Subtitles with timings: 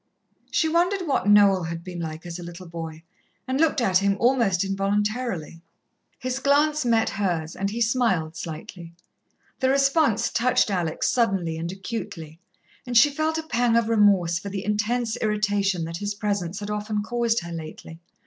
[0.49, 3.03] She wondered what Noel had been like as a little boy,
[3.47, 5.61] and looked at him almost involuntarily.
[6.17, 8.93] His glance met hers, and he smiled slightly.
[9.59, 12.39] The response touched Alex suddenly and acutely,
[12.83, 16.71] and she felt a pang of remorse for the intense irritation that his presence had
[16.71, 17.99] often caused her lately.